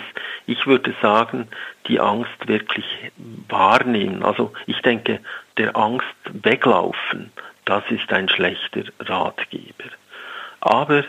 ich 0.47 0.65
würde 0.65 0.95
sagen, 1.01 1.49
die 1.87 1.99
Angst 1.99 2.47
wirklich 2.47 2.85
wahrnehmen. 3.49 4.23
Also 4.23 4.53
ich 4.67 4.81
denke, 4.81 5.19
der 5.57 5.75
Angst 5.75 6.05
weglaufen, 6.31 7.31
das 7.65 7.83
ist 7.89 8.11
ein 8.11 8.29
schlechter 8.29 8.85
Ratgeber. 9.01 9.91
Aber 10.61 11.03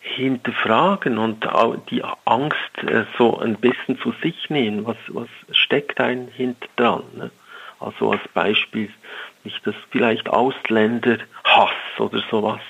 hinterfragen 0.00 1.18
und 1.18 1.46
die 1.90 2.02
Angst 2.24 2.78
äh, 2.78 3.04
so 3.18 3.38
ein 3.38 3.56
bisschen 3.56 4.00
zu 4.00 4.12
sich 4.20 4.50
nehmen, 4.50 4.84
was, 4.84 4.96
was 5.08 5.28
steckt 5.52 6.00
ein 6.00 6.28
hinter 6.28 6.66
dran? 6.74 7.04
Ne? 7.14 7.30
Also 7.78 8.10
als 8.10 8.26
Beispiel 8.34 8.90
nicht 9.48 9.66
das 9.66 9.74
vielleicht 9.90 10.28
Ausländerhass 10.28 11.70
oder 11.98 12.22
sowas. 12.30 12.60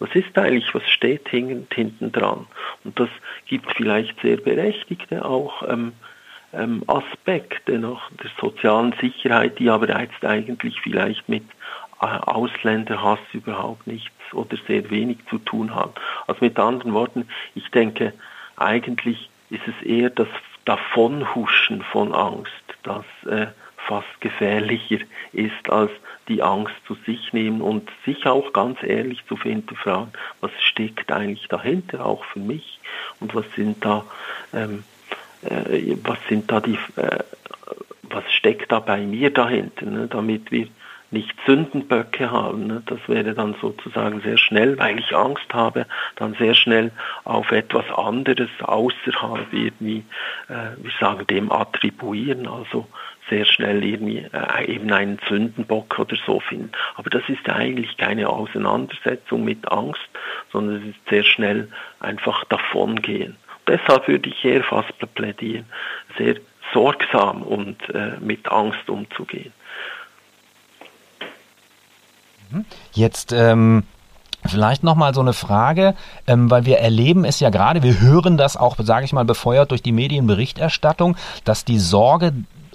Was 0.00 0.14
ist 0.14 0.36
eigentlich, 0.36 0.74
was 0.74 0.82
steht 0.88 1.28
hinten 1.28 2.10
dran? 2.10 2.46
Und 2.82 2.98
das 2.98 3.08
gibt 3.46 3.72
vielleicht 3.72 4.20
sehr 4.20 4.36
berechtigte 4.38 5.24
auch 5.24 5.62
ähm, 5.68 5.92
ähm, 6.52 6.82
Aspekte 6.88 7.78
noch 7.78 8.10
der 8.22 8.30
sozialen 8.40 8.94
Sicherheit, 9.00 9.58
die 9.60 9.70
aber 9.70 9.88
jetzt 10.00 10.24
eigentlich 10.24 10.80
vielleicht 10.80 11.28
mit 11.28 11.44
äh, 12.00 12.06
Ausländerhass 12.06 13.20
überhaupt 13.32 13.86
nichts 13.86 14.10
oder 14.32 14.56
sehr 14.66 14.90
wenig 14.90 15.18
zu 15.30 15.38
tun 15.38 15.74
haben. 15.74 15.92
Also 16.26 16.44
mit 16.44 16.58
anderen 16.58 16.94
Worten, 16.94 17.28
ich 17.54 17.70
denke, 17.70 18.12
eigentlich 18.56 19.30
ist 19.50 19.66
es 19.68 19.86
eher 19.86 20.10
das 20.10 20.28
Davonhuschen 20.64 21.82
von 21.82 22.12
Angst, 22.12 22.64
das 22.82 23.04
äh, 23.26 23.46
fast 23.86 24.20
gefährlicher 24.20 24.98
ist 25.32 25.70
als 25.70 25.90
die 26.28 26.42
Angst 26.42 26.74
zu 26.86 26.94
sich 27.06 27.32
nehmen 27.32 27.60
und 27.60 27.90
sich 28.04 28.26
auch 28.26 28.52
ganz 28.52 28.82
ehrlich 28.82 29.24
zu 29.26 29.40
hinterfragen, 29.40 30.12
was 30.40 30.52
steckt 30.58 31.12
eigentlich 31.12 31.48
dahinter, 31.48 32.04
auch 32.04 32.24
für 32.24 32.38
mich 32.38 32.80
und 33.20 33.34
was 33.34 33.44
sind 33.56 33.84
da, 33.84 34.04
ähm, 34.52 34.84
äh, 35.42 35.96
was 36.02 36.18
sind 36.28 36.50
da 36.50 36.60
die, 36.60 36.78
äh, 36.96 37.18
was 38.02 38.24
steckt 38.32 38.72
da 38.72 38.80
bei 38.80 39.00
mir 39.00 39.30
dahinter, 39.30 39.86
ne, 39.86 40.08
damit 40.08 40.50
wir 40.50 40.68
nicht 41.14 41.34
Sündenböcke 41.46 42.30
haben. 42.30 42.66
Ne? 42.66 42.82
Das 42.86 42.98
wäre 43.06 43.32
dann 43.32 43.54
sozusagen 43.62 44.20
sehr 44.20 44.36
schnell, 44.36 44.78
weil 44.78 44.98
ich 44.98 45.14
Angst 45.16 45.54
habe, 45.54 45.86
dann 46.16 46.34
sehr 46.34 46.54
schnell 46.54 46.90
auf 47.22 47.52
etwas 47.52 47.84
anderes 47.96 48.50
außerhalb 48.60 49.52
irgendwie, 49.52 50.04
äh, 50.48 50.76
wir 50.76 50.92
sagen 51.00 51.26
dem 51.28 51.50
attribuieren, 51.50 52.46
also 52.46 52.86
sehr 53.30 53.44
schnell 53.44 53.84
irgendwie 53.84 54.26
äh, 54.32 54.66
eben 54.66 54.92
einen 54.92 55.18
Sündenbock 55.28 55.98
oder 55.98 56.16
so 56.26 56.40
finden. 56.40 56.72
Aber 56.96 57.10
das 57.10 57.22
ist 57.28 57.48
eigentlich 57.48 57.96
keine 57.96 58.28
Auseinandersetzung 58.28 59.44
mit 59.44 59.70
Angst, 59.70 60.00
sondern 60.52 60.76
es 60.76 60.88
ist 60.88 61.08
sehr 61.08 61.24
schnell 61.24 61.68
einfach 62.00 62.44
davongehen. 62.44 63.36
Deshalb 63.66 64.08
würde 64.08 64.28
ich 64.28 64.44
eher 64.44 64.62
fast 64.62 64.92
plädieren, 65.14 65.64
sehr 66.18 66.36
sorgsam 66.72 67.42
und 67.42 67.76
äh, 67.94 68.18
mit 68.20 68.46
Angst 68.50 68.88
umzugehen. 68.88 69.52
Mhm. 72.50 72.64
Jetzt 72.92 73.32
ähm, 73.32 73.84
Vielleicht 74.46 74.84
nochmal 74.84 75.14
so 75.14 75.22
eine 75.22 75.32
Frage, 75.32 75.94
ähm, 76.26 76.50
weil 76.50 76.66
wir 76.66 76.78
erleben 76.78 77.24
es 77.24 77.40
ja 77.40 77.48
gerade, 77.48 77.82
wir 77.82 78.00
hören 78.00 78.36
das 78.36 78.58
auch, 78.58 78.76
sage 78.78 79.06
ich 79.06 79.14
mal, 79.14 79.24
befeuert 79.24 79.70
durch 79.70 79.82
die 79.82 79.92
Medienberichterstattung, 79.92 81.16
dass 81.44 81.64
die 81.64 81.78
Sorge 81.78 82.34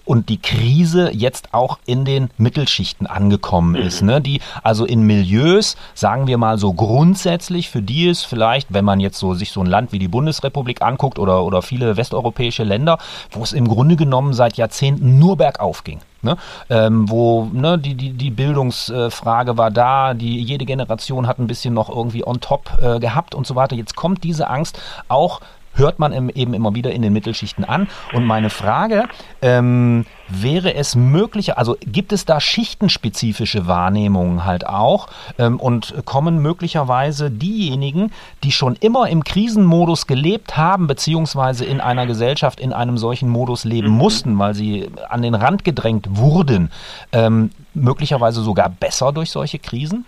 und 0.10 0.30
die 0.30 0.42
Krise 0.42 1.12
jetzt 1.14 1.54
auch 1.54 1.78
in 1.86 2.04
den 2.04 2.32
Mittelschichten 2.40 3.06
angekommen 3.06 3.80
mhm. 3.80 3.88
ist, 3.88 4.02
ne? 4.02 4.20
die 4.20 4.42
also 4.64 4.84
in 4.84 5.04
Milieus, 5.04 5.78
sagen 5.94 6.26
wir 6.26 6.40
mal 6.40 6.58
so 6.58 6.74
grundsätzlich, 6.74 7.70
für 7.70 7.84
die 7.84 8.10
es 8.10 8.24
vielleicht, 8.24 8.74
wenn 8.74 8.84
man 8.84 9.00
jetzt 9.00 9.20
so 9.20 9.36
sich 9.36 9.52
so 9.52 9.62
ein 9.62 9.68
Land 9.68 9.92
wie 9.92 10.00
die 10.00 10.08
Bundesrepublik 10.08 10.82
anguckt 10.82 11.20
oder, 11.20 11.44
oder 11.44 11.62
viele 11.62 11.96
westeuropäische 11.96 12.64
Länder, 12.64 12.98
wo 13.30 13.44
es 13.44 13.54
im 13.54 13.68
Grunde 13.68 13.98
genommen 13.98 14.34
seit 14.34 14.58
Jahrzehnten 14.58 15.20
nur 15.20 15.38
bergauf 15.38 15.84
ging. 15.84 16.00
Ne? 16.22 16.38
Ähm, 16.70 17.10
wo 17.10 17.46
ne, 17.54 17.78
die, 17.78 17.94
die, 17.94 18.12
die 18.12 18.32
Bildungsfrage 18.32 19.58
war 19.58 19.72
da, 19.72 20.16
die 20.16 20.42
jede 20.42 20.66
Generation 20.66 21.28
hat 21.28 21.40
ein 21.40 21.48
bisschen 21.48 21.74
noch 21.74 21.88
irgendwie 21.88 22.26
on 22.28 22.42
top 22.42 22.78
äh, 22.82 23.00
gehabt 23.00 23.36
und 23.36 23.48
so 23.48 23.56
weiter. 23.56 23.76
Jetzt 23.76 23.96
kommt 23.96 24.24
diese 24.24 24.50
Angst 24.50 24.82
auch 25.08 25.40
hört 25.80 25.98
man 25.98 26.14
eben 26.14 26.54
immer 26.54 26.76
wieder 26.76 26.92
in 26.92 27.02
den 27.02 27.14
Mittelschichten 27.14 27.66
an. 27.66 27.88
Und 28.14 28.26
meine 28.26 28.50
Frage, 28.50 29.06
ähm, 29.42 30.06
wäre 30.28 30.76
es 30.76 30.96
möglich, 30.96 31.58
also 31.58 31.76
gibt 31.82 32.14
es 32.14 32.26
da 32.26 32.40
schichtenspezifische 32.40 33.68
Wahrnehmungen 33.68 34.46
halt 34.46 34.68
auch 34.68 35.08
ähm, 35.38 35.60
und 35.60 35.94
kommen 36.06 36.40
möglicherweise 36.40 37.32
diejenigen, 37.32 38.12
die 38.44 38.52
schon 38.52 38.76
immer 38.76 39.10
im 39.10 39.24
Krisenmodus 39.24 40.06
gelebt 40.06 40.58
haben, 40.58 40.88
beziehungsweise 40.88 41.66
in 41.66 41.82
einer 41.82 42.06
Gesellschaft 42.06 42.60
in 42.60 42.74
einem 42.74 42.98
solchen 42.98 43.30
Modus 43.30 43.64
leben 43.64 43.90
mhm. 43.90 43.98
mussten, 43.98 44.40
weil 44.40 44.54
sie 44.54 44.90
an 45.10 45.22
den 45.22 45.34
Rand 45.34 45.64
gedrängt 45.64 46.08
wurden, 46.12 46.72
ähm, 47.12 47.50
möglicherweise 47.74 48.42
sogar 48.42 48.70
besser 48.70 49.12
durch 49.12 49.32
solche 49.32 49.60
Krisen? 49.60 50.06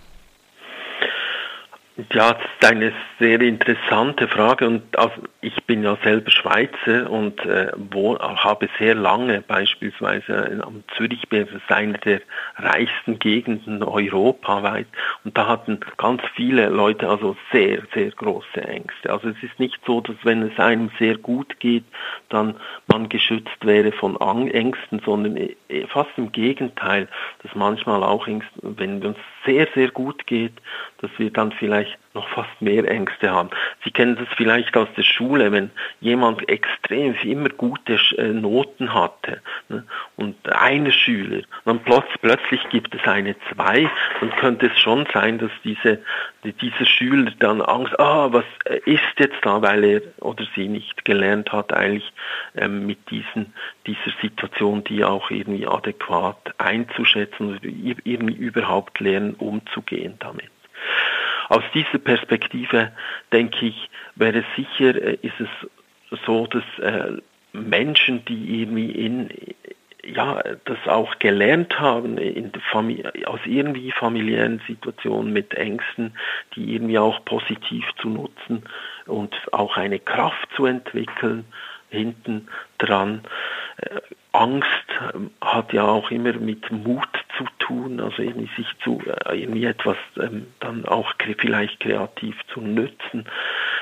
Ja, 2.09 2.33
das 2.33 2.41
ist 2.41 2.71
eine 2.71 2.93
sehr 3.19 3.41
interessante 3.41 4.27
Frage 4.27 4.65
und 4.65 4.97
also 4.97 5.13
ich 5.41 5.55
bin 5.65 5.83
ja 5.83 5.97
selber 6.03 6.31
Schweizer 6.31 7.09
und 7.09 7.43
äh, 7.45 7.71
wo, 7.75 8.17
habe 8.17 8.69
sehr 8.79 8.95
lange 8.95 9.41
beispielsweise 9.41 10.61
am 10.63 10.83
Zürichberg, 10.95 11.47
das 11.47 11.61
ist 11.61 11.71
eine 11.71 11.97
der 11.99 12.21
reichsten 12.57 13.19
Gegenden 13.19 13.83
europaweit 13.83 14.87
und 15.23 15.37
da 15.37 15.47
hatten 15.47 15.79
ganz 15.97 16.21
viele 16.35 16.69
Leute 16.69 17.09
also 17.09 17.35
sehr, 17.51 17.83
sehr 17.93 18.11
große 18.11 18.61
Ängste. 18.61 19.11
Also 19.11 19.29
es 19.29 19.43
ist 19.43 19.59
nicht 19.59 19.79
so, 19.85 20.01
dass 20.01 20.15
wenn 20.23 20.43
es 20.43 20.57
einem 20.59 20.91
sehr 20.97 21.17
gut 21.17 21.59
geht, 21.59 21.85
dann 22.29 22.55
man 22.87 23.09
geschützt 23.09 23.65
wäre 23.65 23.91
von 23.91 24.15
Ängsten, 24.49 25.01
sondern 25.05 25.35
äh, 25.37 25.55
fast 25.87 26.11
im 26.17 26.31
Gegenteil, 26.31 27.07
dass 27.43 27.53
manchmal 27.53 28.03
auch 28.03 28.27
Ängste, 28.27 28.51
wenn 28.61 28.99
es 28.99 29.05
uns 29.05 29.17
sehr, 29.45 29.67
sehr 29.73 29.89
gut 29.89 30.25
geht, 30.27 30.53
dass 30.99 31.11
wir 31.17 31.31
dann 31.31 31.51
vielleicht 31.51 31.90
noch 32.13 32.27
fast 32.29 32.61
mehr 32.61 32.83
Ängste 32.85 33.31
haben. 33.31 33.49
Sie 33.83 33.91
kennen 33.91 34.15
das 34.15 34.27
vielleicht 34.35 34.75
aus 34.75 34.87
der 34.97 35.03
Schule, 35.03 35.51
wenn 35.51 35.71
jemand 36.01 36.47
extrem 36.49 37.15
immer 37.23 37.49
gute 37.49 37.97
äh, 38.17 38.27
Noten 38.27 38.93
hatte 38.93 39.41
ne, 39.69 39.85
und 40.17 40.35
einer 40.51 40.91
Schüler, 40.91 41.43
dann 41.65 41.79
plötzlich 41.83 42.61
gibt 42.69 42.93
es 42.95 43.07
eine 43.07 43.35
zwei, 43.53 43.89
dann 44.19 44.31
könnte 44.37 44.67
es 44.67 44.79
schon 44.79 45.07
sein, 45.13 45.37
dass 45.39 45.51
diese, 45.63 45.99
dieser 46.43 46.85
Schüler 46.85 47.31
dann 47.39 47.61
Angst, 47.61 47.97
ah, 47.99 48.31
was 48.31 48.45
äh, 48.65 48.79
ist 48.85 49.01
jetzt 49.17 49.39
da, 49.43 49.61
weil 49.61 49.83
er 49.83 50.01
oder 50.19 50.45
sie 50.55 50.67
nicht 50.67 51.05
gelernt 51.05 51.51
hat, 51.51 51.71
eigentlich 51.71 52.11
ähm, 52.55 52.85
mit 52.85 53.09
diesen, 53.09 53.53
dieser 53.87 54.11
Situation, 54.21 54.83
die 54.83 55.03
auch 55.03 55.31
irgendwie 55.31 55.67
adäquat 55.67 56.53
einzuschätzen 56.57 57.55
oder 57.55 57.59
irgendwie 58.03 58.35
überhaupt 58.35 58.99
lernen, 58.99 59.35
umzugehen 59.35 60.15
damit. 60.19 60.49
Aus 61.51 61.63
dieser 61.73 61.97
Perspektive 61.97 62.93
denke 63.33 63.65
ich, 63.65 63.89
wäre 64.15 64.45
sicher, 64.55 64.95
äh, 64.95 65.17
ist 65.21 65.37
es 65.37 65.49
so, 66.25 66.47
dass 66.47 66.63
äh, 66.79 67.17
Menschen, 67.51 68.23
die 68.23 68.61
irgendwie 68.61 68.89
in 68.91 69.29
ja, 70.05 70.41
das 70.63 70.77
auch 70.87 71.19
gelernt 71.19 71.77
haben 71.77 72.17
in 72.17 72.53
aus 73.25 73.41
irgendwie 73.43 73.91
familiären 73.91 74.61
Situationen 74.65 75.33
mit 75.33 75.53
Ängsten, 75.53 76.13
die 76.55 76.73
irgendwie 76.73 76.97
auch 76.97 77.23
positiv 77.25 77.83
zu 78.01 78.07
nutzen 78.07 78.63
und 79.05 79.35
auch 79.51 79.75
eine 79.75 79.99
Kraft 79.99 80.47
zu 80.55 80.65
entwickeln 80.65 81.43
hinten 81.89 82.47
dran. 82.77 83.23
Angst 84.33 84.67
ähm, 85.13 85.31
hat 85.41 85.73
ja 85.73 85.83
auch 85.83 86.09
immer 86.09 86.33
mit 86.33 86.71
Mut 86.71 87.09
zu 87.37 87.45
tun, 87.59 87.99
also 87.99 88.21
irgendwie 88.21 88.49
sich 88.55 88.67
zu 88.83 89.01
äh, 89.05 89.41
irgendwie 89.41 89.65
etwas 89.65 89.97
ähm, 90.17 90.47
dann 90.59 90.85
auch 90.85 91.13
vielleicht 91.37 91.79
kreativ 91.81 92.35
zu 92.53 92.61
nützen. 92.61 93.25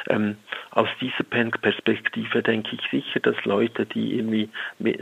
Ähm, 0.10 0.38
aus 0.72 0.88
dieser 1.00 1.24
Perspektive 1.24 2.42
denke 2.42 2.76
ich 2.76 2.90
sicher, 2.90 3.20
dass 3.20 3.44
Leute, 3.46 3.86
die 3.86 4.16
irgendwie 4.16 4.50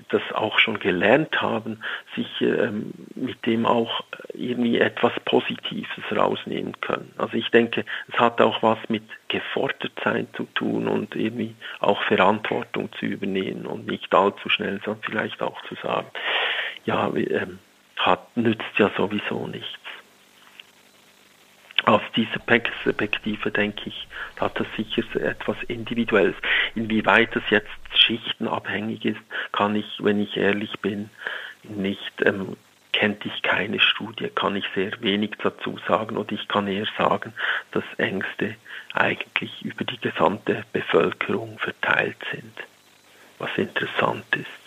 das 0.09 0.21
auch 0.33 0.59
schon 0.59 0.79
gelernt 0.79 1.41
haben, 1.41 1.79
sich 2.15 2.41
ähm, 2.41 2.93
mit 3.15 3.45
dem 3.45 3.65
auch 3.65 4.03
irgendwie 4.33 4.79
etwas 4.79 5.13
Positives 5.25 6.03
rausnehmen 6.15 6.79
können. 6.81 7.13
Also 7.17 7.35
ich 7.35 7.49
denke, 7.51 7.85
es 8.11 8.19
hat 8.19 8.41
auch 8.41 8.61
was 8.61 8.77
mit 8.89 9.03
Gefordertsein 9.29 10.27
zu 10.35 10.43
tun 10.55 10.87
und 10.87 11.15
irgendwie 11.15 11.55
auch 11.79 12.01
Verantwortung 12.03 12.89
zu 12.99 13.05
übernehmen 13.05 13.65
und 13.65 13.87
nicht 13.87 14.13
allzu 14.13 14.49
schnell, 14.49 14.79
sondern 14.83 15.03
vielleicht 15.03 15.41
auch 15.41 15.61
zu 15.63 15.75
sagen, 15.75 16.07
ja, 16.85 17.11
ähm, 17.15 17.59
hat, 17.97 18.35
nützt 18.37 18.77
ja 18.77 18.91
sowieso 18.95 19.47
nichts 19.47 19.79
aus 21.87 22.01
dieser 22.17 22.39
Perspektive 22.39 23.49
denke 23.49 23.87
ich, 23.87 24.07
hat 24.37 24.59
das 24.59 24.67
sicher 24.75 25.03
etwas 25.21 25.55
Individuelles. 25.69 26.35
Inwieweit 26.75 27.33
es 27.35 27.43
jetzt 27.49 27.69
schichtenabhängig 27.95 29.05
ist, 29.05 29.21
kann 29.53 29.73
ich, 29.75 29.85
wenn 30.03 30.21
ich 30.21 30.35
ehrlich 30.35 30.77
bin, 30.81 31.09
nicht, 31.63 32.11
ähm, 32.25 32.57
kennt 32.91 33.25
ich 33.25 33.41
keine 33.41 33.79
Studie, 33.79 34.29
kann 34.29 34.57
ich 34.57 34.65
sehr 34.75 34.91
wenig 35.01 35.31
dazu 35.41 35.79
sagen 35.87 36.17
und 36.17 36.31
ich 36.33 36.47
kann 36.49 36.67
eher 36.67 36.87
sagen, 36.97 37.33
dass 37.71 37.85
Ängste 37.97 38.55
eigentlich 38.93 39.61
über 39.63 39.85
die 39.85 39.99
gesamte 39.99 40.65
Bevölkerung 40.73 41.57
verteilt 41.57 42.17
sind, 42.31 42.53
was 43.39 43.49
interessant 43.57 44.25
ist. 44.35 44.66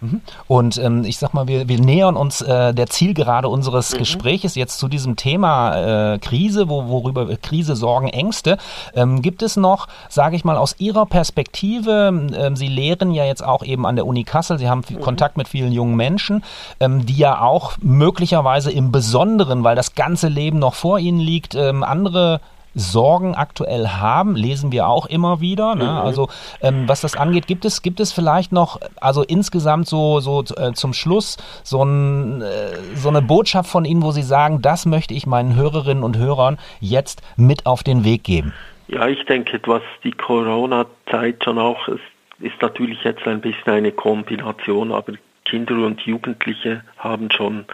Mhm. 0.00 0.20
Und 0.46 0.78
ähm, 0.78 1.04
ich 1.04 1.18
sag 1.18 1.34
mal, 1.34 1.48
wir, 1.48 1.68
wir 1.68 1.80
nähern 1.80 2.16
uns 2.16 2.40
äh, 2.40 2.72
der 2.72 2.86
Zielgerade 2.88 3.48
unseres 3.48 3.92
mhm. 3.92 3.98
Gespräches 3.98 4.54
jetzt 4.54 4.78
zu 4.78 4.88
diesem 4.88 5.16
Thema 5.16 6.14
äh, 6.14 6.18
Krise, 6.18 6.68
wo, 6.68 6.88
worüber 6.88 7.26
Krise, 7.36 7.76
Sorgen, 7.76 8.08
Ängste. 8.08 8.58
Ähm, 8.94 9.22
gibt 9.22 9.42
es 9.42 9.56
noch, 9.56 9.88
sage 10.08 10.36
ich 10.36 10.44
mal, 10.44 10.56
aus 10.56 10.76
Ihrer 10.78 11.06
Perspektive, 11.06 12.28
ähm, 12.36 12.56
Sie 12.56 12.68
lehren 12.68 13.12
ja 13.12 13.24
jetzt 13.24 13.44
auch 13.44 13.62
eben 13.62 13.86
an 13.86 13.96
der 13.96 14.06
Uni 14.06 14.24
Kassel, 14.24 14.58
Sie 14.58 14.68
haben 14.68 14.82
mhm. 14.88 15.00
Kontakt 15.00 15.36
mit 15.36 15.48
vielen 15.48 15.72
jungen 15.72 15.96
Menschen, 15.96 16.44
ähm, 16.80 17.06
die 17.06 17.16
ja 17.16 17.40
auch 17.40 17.72
möglicherweise 17.80 18.70
im 18.70 18.92
Besonderen, 18.92 19.64
weil 19.64 19.76
das 19.76 19.94
ganze 19.94 20.28
Leben 20.28 20.58
noch 20.58 20.74
vor 20.74 20.98
ihnen 20.98 21.20
liegt, 21.20 21.54
ähm, 21.54 21.82
andere 21.82 22.40
Sorgen 22.78 23.34
aktuell 23.34 23.88
haben, 23.88 24.36
lesen 24.36 24.72
wir 24.72 24.88
auch 24.88 25.06
immer 25.06 25.40
wieder. 25.40 25.74
Ne? 25.74 25.84
Mhm. 25.84 25.90
Also 25.90 26.28
ähm, 26.62 26.88
was 26.88 27.00
das 27.00 27.16
angeht, 27.16 27.46
gibt 27.46 27.64
es, 27.64 27.82
gibt 27.82 28.00
es 28.00 28.12
vielleicht 28.12 28.52
noch, 28.52 28.80
also 29.00 29.22
insgesamt 29.22 29.88
so, 29.88 30.20
so 30.20 30.42
äh, 30.56 30.72
zum 30.72 30.92
Schluss 30.92 31.36
so, 31.64 31.82
ein, 31.82 32.42
äh, 32.42 32.46
so 32.94 33.08
eine 33.08 33.22
Botschaft 33.22 33.70
von 33.70 33.84
Ihnen, 33.84 34.02
wo 34.02 34.12
Sie 34.12 34.22
sagen, 34.22 34.62
das 34.62 34.86
möchte 34.86 35.14
ich 35.14 35.26
meinen 35.26 35.54
Hörerinnen 35.54 36.04
und 36.04 36.16
Hörern 36.16 36.58
jetzt 36.80 37.22
mit 37.36 37.66
auf 37.66 37.82
den 37.82 38.04
Weg 38.04 38.24
geben. 38.24 38.52
Ja, 38.88 39.06
ich 39.06 39.24
denke, 39.26 39.60
was 39.66 39.82
die 40.02 40.12
Corona-Zeit 40.12 41.44
schon 41.44 41.58
auch 41.58 41.88
ist, 41.88 42.00
ist 42.40 42.60
natürlich 42.62 43.02
jetzt 43.02 43.26
ein 43.26 43.40
bisschen 43.40 43.72
eine 43.72 43.92
Kombination, 43.92 44.92
aber 44.92 45.12
Kinder 45.44 45.74
und 45.74 46.00
Jugendliche 46.02 46.82
haben 46.96 47.30
schon 47.30 47.64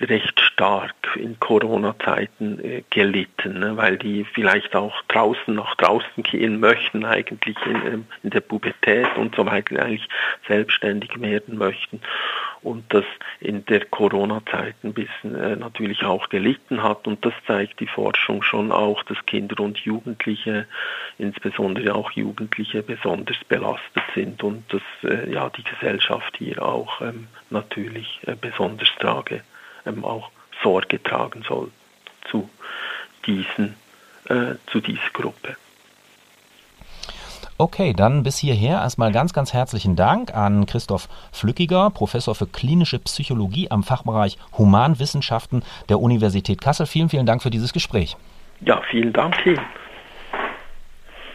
recht 0.00 0.40
stark 0.40 0.94
in 1.16 1.38
Corona-Zeiten 1.38 2.58
äh, 2.64 2.82
gelitten, 2.90 3.60
ne, 3.60 3.76
weil 3.76 3.96
die 3.98 4.24
vielleicht 4.24 4.74
auch 4.74 5.02
draußen 5.08 5.54
nach 5.54 5.74
draußen 5.76 6.22
gehen 6.22 6.60
möchten, 6.60 7.04
eigentlich 7.04 7.56
in, 7.66 7.86
ähm, 7.86 8.06
in 8.22 8.30
der 8.30 8.40
Pubertät 8.40 9.08
und 9.16 9.34
so 9.34 9.46
weiter, 9.46 9.82
eigentlich 9.82 10.08
selbstständig 10.46 11.20
werden 11.20 11.58
möchten 11.58 12.00
und 12.62 12.84
das 12.90 13.04
in 13.40 13.64
der 13.66 13.84
Corona-Zeit 13.86 14.76
ein 14.84 14.92
bisschen 14.92 15.34
äh, 15.34 15.56
natürlich 15.56 16.04
auch 16.04 16.28
gelitten 16.28 16.82
hat. 16.82 17.06
Und 17.06 17.24
das 17.24 17.34
zeigt 17.46 17.80
die 17.80 17.86
Forschung 17.86 18.42
schon 18.42 18.70
auch, 18.70 19.02
dass 19.04 19.24
Kinder 19.26 19.60
und 19.60 19.78
Jugendliche, 19.78 20.66
insbesondere 21.18 21.94
auch 21.94 22.12
Jugendliche, 22.12 22.82
besonders 22.82 23.38
belastet 23.48 24.04
sind 24.14 24.42
und 24.42 24.64
dass 24.72 25.10
äh, 25.10 25.32
ja 25.32 25.50
die 25.50 25.64
Gesellschaft 25.64 26.36
hier 26.36 26.62
auch 26.62 27.00
ähm, 27.00 27.26
natürlich 27.50 28.20
äh, 28.26 28.36
besonders 28.40 28.88
trage, 28.98 29.42
ähm, 29.84 30.04
auch 30.04 30.30
Sorge 30.62 31.02
tragen 31.02 31.42
soll 31.42 31.70
zu 32.30 32.48
diesen, 33.26 33.74
äh, 34.28 34.54
zu 34.68 34.80
dieser 34.80 35.10
Gruppe. 35.12 35.56
Okay, 37.58 37.92
dann 37.92 38.22
bis 38.22 38.38
hierher 38.38 38.78
erstmal 38.78 39.12
ganz, 39.12 39.32
ganz 39.32 39.52
herzlichen 39.52 39.94
Dank 39.94 40.34
an 40.34 40.66
Christoph 40.66 41.08
Flückiger, 41.32 41.90
Professor 41.90 42.34
für 42.34 42.46
klinische 42.46 42.98
Psychologie 42.98 43.70
am 43.70 43.82
Fachbereich 43.82 44.38
Humanwissenschaften 44.58 45.62
der 45.88 46.00
Universität 46.00 46.60
Kassel. 46.60 46.86
Vielen, 46.86 47.08
vielen 47.08 47.26
Dank 47.26 47.42
für 47.42 47.50
dieses 47.50 47.72
Gespräch. 47.72 48.16
Ja, 48.60 48.80
vielen 48.90 49.12
Dank 49.12 49.34
Ihnen. 49.46 49.60